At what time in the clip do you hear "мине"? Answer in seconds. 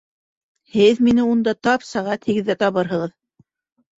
1.07-1.25